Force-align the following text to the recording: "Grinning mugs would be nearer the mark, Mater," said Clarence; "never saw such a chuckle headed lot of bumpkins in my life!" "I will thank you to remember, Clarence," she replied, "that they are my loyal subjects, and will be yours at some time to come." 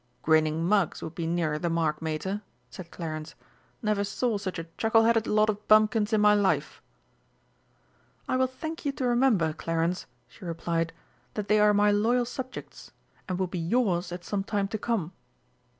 "Grinning 0.23 0.65
mugs 0.65 1.03
would 1.03 1.13
be 1.13 1.27
nearer 1.27 1.59
the 1.59 1.69
mark, 1.69 2.01
Mater," 2.01 2.41
said 2.71 2.89
Clarence; 2.89 3.35
"never 3.83 4.03
saw 4.03 4.39
such 4.39 4.57
a 4.57 4.63
chuckle 4.75 5.03
headed 5.03 5.27
lot 5.27 5.47
of 5.47 5.67
bumpkins 5.67 6.11
in 6.11 6.19
my 6.19 6.33
life!" 6.33 6.81
"I 8.27 8.35
will 8.35 8.47
thank 8.47 8.83
you 8.83 8.91
to 8.93 9.05
remember, 9.05 9.53
Clarence," 9.53 10.07
she 10.27 10.43
replied, 10.43 10.91
"that 11.35 11.49
they 11.49 11.59
are 11.59 11.71
my 11.71 11.91
loyal 11.91 12.25
subjects, 12.25 12.89
and 13.29 13.37
will 13.37 13.45
be 13.45 13.59
yours 13.59 14.11
at 14.11 14.23
some 14.25 14.43
time 14.43 14.67
to 14.69 14.79
come." 14.79 15.11